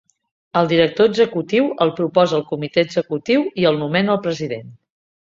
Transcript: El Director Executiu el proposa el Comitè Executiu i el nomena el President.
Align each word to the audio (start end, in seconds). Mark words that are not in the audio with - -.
El 0.59 0.67
Director 0.69 1.09
Executiu 1.09 1.67
el 1.85 1.91
proposa 1.99 2.35
el 2.37 2.45
Comitè 2.51 2.85
Executiu 2.87 3.45
i 3.65 3.67
el 3.73 3.77
nomena 3.83 4.15
el 4.15 4.23
President. 4.29 4.73